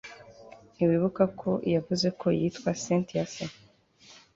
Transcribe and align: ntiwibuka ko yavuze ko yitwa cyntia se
ntiwibuka 0.73 1.23
ko 1.39 1.49
yavuze 1.73 2.07
ko 2.19 2.27
yitwa 2.39 2.69
cyntia 2.81 3.23
se 3.33 3.43